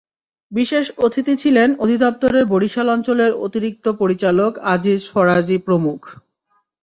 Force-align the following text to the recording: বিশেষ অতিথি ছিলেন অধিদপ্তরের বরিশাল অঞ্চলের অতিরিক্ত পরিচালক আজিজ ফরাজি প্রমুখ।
বিশেষ 0.51 0.85
অতিথি 0.97 1.33
ছিলেন 1.37 1.69
অধিদপ্তরের 1.79 2.45
বরিশাল 2.45 2.87
অঞ্চলের 2.89 3.31
অতিরিক্ত 3.45 3.85
পরিচালক 4.01 4.51
আজিজ 4.73 5.01
ফরাজি 5.11 5.57
প্রমুখ। 5.57 5.99